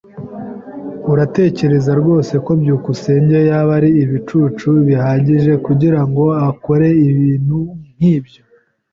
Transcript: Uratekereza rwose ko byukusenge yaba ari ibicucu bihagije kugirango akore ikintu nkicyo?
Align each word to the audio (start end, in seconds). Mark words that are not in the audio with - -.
Uratekereza 1.11 1.91
rwose 2.01 2.33
ko 2.45 2.51
byukusenge 2.61 3.37
yaba 3.49 3.71
ari 3.79 3.89
ibicucu 4.03 4.67
bihagije 4.87 5.51
kugirango 5.65 6.23
akore 6.49 6.87
ikintu 7.07 7.57
nkicyo? 7.97 8.41